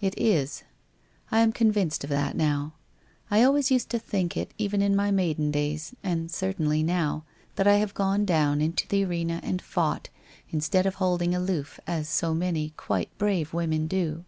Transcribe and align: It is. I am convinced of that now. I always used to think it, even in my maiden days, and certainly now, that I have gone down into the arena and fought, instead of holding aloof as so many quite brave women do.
It 0.00 0.18
is. 0.18 0.64
I 1.30 1.38
am 1.38 1.52
convinced 1.52 2.02
of 2.02 2.10
that 2.10 2.36
now. 2.36 2.74
I 3.30 3.44
always 3.44 3.70
used 3.70 3.88
to 3.90 4.00
think 4.00 4.36
it, 4.36 4.52
even 4.58 4.82
in 4.82 4.96
my 4.96 5.12
maiden 5.12 5.52
days, 5.52 5.94
and 6.02 6.28
certainly 6.28 6.82
now, 6.82 7.22
that 7.54 7.68
I 7.68 7.76
have 7.76 7.94
gone 7.94 8.24
down 8.24 8.60
into 8.60 8.88
the 8.88 9.04
arena 9.04 9.38
and 9.44 9.62
fought, 9.62 10.08
instead 10.50 10.86
of 10.86 10.96
holding 10.96 11.36
aloof 11.36 11.78
as 11.86 12.08
so 12.08 12.34
many 12.34 12.70
quite 12.70 13.16
brave 13.16 13.54
women 13.54 13.86
do. 13.86 14.24